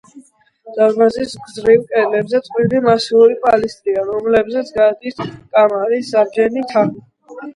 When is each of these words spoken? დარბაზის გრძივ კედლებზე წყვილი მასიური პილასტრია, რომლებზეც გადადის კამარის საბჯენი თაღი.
დარბაზის 0.77 1.33
გრძივ 1.41 1.81
კედლებზე 1.91 2.39
წყვილი 2.47 2.79
მასიური 2.87 3.37
პილასტრია, 3.45 4.05
რომლებზეც 4.09 4.71
გადადის 4.79 5.21
კამარის 5.27 6.09
საბჯენი 6.15 6.65
თაღი. 6.73 7.05